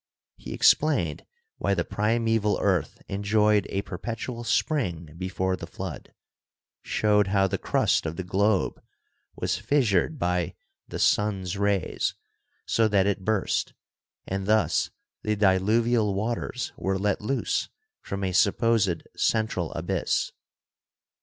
He 0.35 0.51
explained 0.55 1.27
why 1.57 1.75
the 1.75 1.85
primeval 1.85 2.57
earth 2.59 3.03
enjoyed 3.07 3.67
a 3.69 3.83
perpetual 3.83 4.43
spring 4.43 5.13
before 5.15 5.55
the 5.55 5.67
flood, 5.67 6.11
showed 6.81 7.27
how 7.27 7.45
the 7.47 7.59
crust 7.59 8.07
of 8.07 8.15
the 8.15 8.23
globe 8.23 8.81
was 9.35 9.59
fissured 9.59 10.17
by 10.17 10.55
"the 10.87 10.97
sun's 10.97 11.55
rays," 11.55 12.15
so 12.65 12.87
that 12.87 13.05
it 13.05 13.23
burst, 13.23 13.75
and 14.25 14.47
thus 14.47 14.89
the 15.21 15.35
diluvial 15.35 16.15
waters 16.15 16.73
were 16.77 16.97
let 16.97 17.21
loose 17.21 17.69
from 18.01 18.23
a 18.23 18.31
supposed 18.31 19.03
central 19.15 19.71
abyss. 19.73 20.31